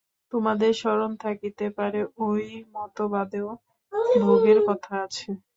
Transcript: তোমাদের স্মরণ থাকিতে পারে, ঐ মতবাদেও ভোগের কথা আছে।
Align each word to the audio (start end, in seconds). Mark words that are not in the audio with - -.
তোমাদের 0.33 0.71
স্মরণ 0.73 1.11
থাকিতে 1.19 1.65
পারে, 1.77 1.99
ঐ 2.19 2.27
মতবাদেও 2.73 3.49
ভোগের 4.21 4.59
কথা 4.67 4.93
আছে। 5.05 5.29